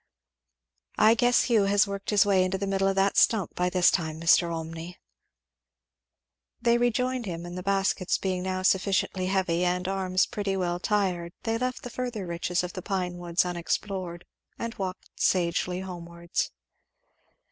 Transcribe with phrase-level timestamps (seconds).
[0.97, 3.91] I guess Hugh has worked his way into the middle of that stump by this
[3.91, 4.49] time, Mr.
[4.51, 4.95] Olmney."
[6.59, 11.33] They rejoined him; and the baskets being now sufficiently heavy and arms pretty well tired
[11.43, 14.25] they left the further riches of the pine woods unexplored
[14.57, 16.49] and walked sagely homewards.